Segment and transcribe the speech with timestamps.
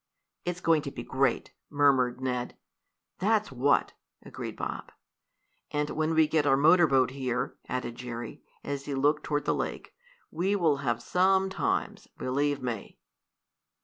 [0.45, 2.57] "It's going to be great!" murmured Ned.
[3.19, 3.93] "That's what!"
[4.23, 4.91] agreed Bob.
[5.69, 9.53] "And when we get our motor boat here," added Jerry, as he looked toward the
[9.53, 9.93] lake,
[10.31, 12.97] "we will have some times believe me!"